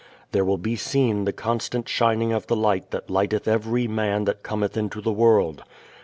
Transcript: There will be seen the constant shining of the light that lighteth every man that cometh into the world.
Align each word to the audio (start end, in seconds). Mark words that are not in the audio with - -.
There 0.31 0.43
will 0.43 0.57
be 0.57 0.75
seen 0.75 1.25
the 1.25 1.31
constant 1.31 1.87
shining 1.87 2.33
of 2.33 2.47
the 2.47 2.55
light 2.55 2.89
that 2.89 3.11
lighteth 3.11 3.47
every 3.47 3.87
man 3.87 4.23
that 4.25 4.41
cometh 4.41 4.75
into 4.75 4.99
the 4.99 5.13
world. 5.13 5.63